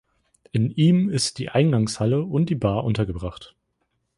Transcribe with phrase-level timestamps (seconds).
[0.51, 3.53] In ihm ist die Eingangshalle und die Bar untergebracht.